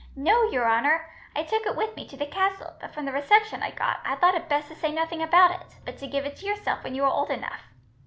"No, 0.15 0.49
your 0.49 0.67
honour. 0.67 1.11
I 1.35 1.43
took 1.43 1.63
it 1.67 1.75
with 1.75 1.95
me 1.95 2.07
to 2.07 2.17
the 2.17 2.25
castle, 2.25 2.73
but 2.81 2.91
from 2.91 3.05
the 3.05 3.11
reception 3.11 3.61
I 3.61 3.69
got, 3.69 3.99
I 4.03 4.15
thought 4.15 4.33
it 4.33 4.49
best 4.49 4.67
to 4.69 4.75
say 4.75 4.91
nothing 4.91 5.21
about 5.21 5.51
it, 5.51 5.75
but 5.85 5.99
to 5.99 6.07
give 6.07 6.25
it 6.25 6.35
to 6.37 6.45
yourself 6.47 6.83
when 6.83 6.95
you 6.95 7.03
were 7.03 7.07
old 7.07 7.29
enough. 7.29 7.67